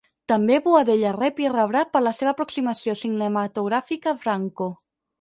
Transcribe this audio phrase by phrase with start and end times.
[0.31, 4.77] També Boadella rep i rebrà per la seva aproximació cinematogràfica a Franco.